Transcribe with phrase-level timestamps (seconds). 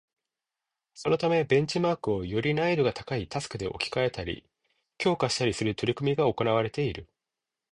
[0.95, 4.43] そのためベンチマークをより難易度が高いタスクで置き換えたり、
[4.97, 7.07] 強化したりする取り組みが行われている